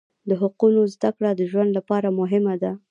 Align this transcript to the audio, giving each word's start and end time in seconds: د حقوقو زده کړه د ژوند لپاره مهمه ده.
د 0.29 0.31
حقوقو 0.41 0.83
زده 0.93 1.09
کړه 1.17 1.29
د 1.35 1.41
ژوند 1.51 1.69
لپاره 1.77 2.07
مهمه 2.19 2.55
ده. 2.61 2.71